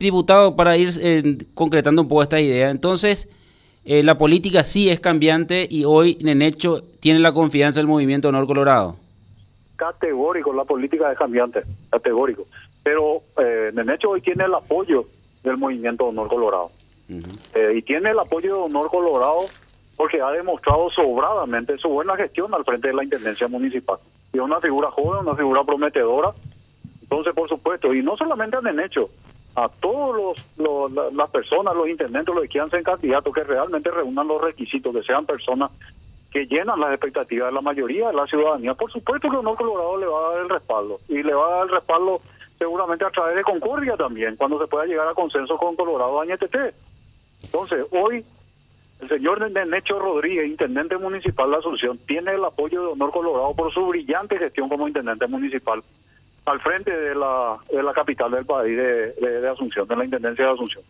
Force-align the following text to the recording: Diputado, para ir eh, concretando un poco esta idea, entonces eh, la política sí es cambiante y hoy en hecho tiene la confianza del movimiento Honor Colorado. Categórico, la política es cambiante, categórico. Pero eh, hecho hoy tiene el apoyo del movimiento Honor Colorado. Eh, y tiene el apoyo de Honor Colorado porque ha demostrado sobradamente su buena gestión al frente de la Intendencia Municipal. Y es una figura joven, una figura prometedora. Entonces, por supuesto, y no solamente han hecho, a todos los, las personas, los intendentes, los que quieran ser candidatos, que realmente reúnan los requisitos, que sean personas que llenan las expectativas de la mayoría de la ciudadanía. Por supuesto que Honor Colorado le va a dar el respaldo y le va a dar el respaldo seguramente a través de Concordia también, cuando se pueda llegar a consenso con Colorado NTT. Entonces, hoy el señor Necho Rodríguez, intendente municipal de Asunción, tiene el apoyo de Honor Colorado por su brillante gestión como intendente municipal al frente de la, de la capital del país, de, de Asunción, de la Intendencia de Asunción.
Diputado, 0.00 0.54
para 0.54 0.76
ir 0.76 0.90
eh, 1.02 1.38
concretando 1.54 2.02
un 2.02 2.08
poco 2.08 2.22
esta 2.22 2.40
idea, 2.40 2.70
entonces 2.70 3.28
eh, 3.84 4.04
la 4.04 4.16
política 4.16 4.62
sí 4.62 4.88
es 4.88 5.00
cambiante 5.00 5.66
y 5.68 5.84
hoy 5.84 6.16
en 6.20 6.40
hecho 6.40 6.84
tiene 7.00 7.18
la 7.18 7.32
confianza 7.32 7.80
del 7.80 7.88
movimiento 7.88 8.28
Honor 8.28 8.46
Colorado. 8.46 8.94
Categórico, 9.74 10.52
la 10.52 10.64
política 10.64 11.10
es 11.10 11.18
cambiante, 11.18 11.62
categórico. 11.90 12.46
Pero 12.84 13.22
eh, 13.40 13.72
hecho 13.92 14.10
hoy 14.10 14.20
tiene 14.20 14.44
el 14.44 14.54
apoyo 14.54 15.06
del 15.42 15.56
movimiento 15.56 16.04
Honor 16.04 16.28
Colorado. 16.28 16.70
Eh, 17.08 17.72
y 17.78 17.82
tiene 17.82 18.10
el 18.10 18.20
apoyo 18.20 18.54
de 18.54 18.60
Honor 18.60 18.90
Colorado 18.90 19.46
porque 19.96 20.22
ha 20.22 20.30
demostrado 20.30 20.90
sobradamente 20.90 21.76
su 21.76 21.88
buena 21.88 22.14
gestión 22.14 22.54
al 22.54 22.64
frente 22.64 22.86
de 22.86 22.94
la 22.94 23.02
Intendencia 23.02 23.48
Municipal. 23.48 23.98
Y 24.32 24.36
es 24.36 24.42
una 24.44 24.60
figura 24.60 24.92
joven, 24.92 25.26
una 25.26 25.34
figura 25.34 25.64
prometedora. 25.64 26.30
Entonces, 27.02 27.34
por 27.34 27.48
supuesto, 27.48 27.92
y 27.92 28.00
no 28.00 28.16
solamente 28.16 28.58
han 28.58 28.78
hecho, 28.78 29.10
a 29.64 29.68
todos 29.68 30.38
los, 30.56 30.92
las 31.12 31.30
personas, 31.30 31.74
los 31.74 31.88
intendentes, 31.88 32.32
los 32.32 32.42
que 32.42 32.48
quieran 32.48 32.70
ser 32.70 32.82
candidatos, 32.82 33.34
que 33.34 33.42
realmente 33.42 33.90
reúnan 33.90 34.28
los 34.28 34.40
requisitos, 34.40 34.94
que 34.94 35.02
sean 35.02 35.26
personas 35.26 35.72
que 36.30 36.46
llenan 36.46 36.78
las 36.78 36.92
expectativas 36.92 37.48
de 37.48 37.54
la 37.54 37.60
mayoría 37.60 38.08
de 38.08 38.14
la 38.14 38.26
ciudadanía. 38.26 38.74
Por 38.74 38.92
supuesto 38.92 39.28
que 39.28 39.36
Honor 39.36 39.56
Colorado 39.56 39.96
le 39.96 40.06
va 40.06 40.18
a 40.18 40.30
dar 40.30 40.42
el 40.42 40.48
respaldo 40.48 41.00
y 41.08 41.22
le 41.22 41.34
va 41.34 41.46
a 41.46 41.50
dar 41.50 41.62
el 41.64 41.70
respaldo 41.70 42.20
seguramente 42.58 43.04
a 43.04 43.10
través 43.10 43.36
de 43.36 43.42
Concordia 43.42 43.96
también, 43.96 44.36
cuando 44.36 44.60
se 44.60 44.66
pueda 44.66 44.86
llegar 44.86 45.08
a 45.08 45.14
consenso 45.14 45.56
con 45.56 45.74
Colorado 45.74 46.24
NTT. 46.24 46.56
Entonces, 47.44 47.86
hoy 47.90 48.24
el 49.00 49.08
señor 49.08 49.50
Necho 49.50 49.98
Rodríguez, 49.98 50.46
intendente 50.46 50.96
municipal 50.98 51.50
de 51.50 51.56
Asunción, 51.56 51.98
tiene 51.98 52.32
el 52.32 52.44
apoyo 52.44 52.80
de 52.82 52.88
Honor 52.88 53.10
Colorado 53.10 53.54
por 53.54 53.72
su 53.72 53.86
brillante 53.86 54.38
gestión 54.38 54.68
como 54.68 54.86
intendente 54.86 55.26
municipal 55.26 55.82
al 56.48 56.60
frente 56.60 56.90
de 56.90 57.14
la, 57.14 57.58
de 57.70 57.82
la 57.82 57.92
capital 57.92 58.30
del 58.30 58.46
país, 58.46 58.76
de, 58.76 59.12
de 59.12 59.48
Asunción, 59.48 59.86
de 59.86 59.96
la 59.96 60.04
Intendencia 60.04 60.46
de 60.46 60.52
Asunción. 60.52 60.84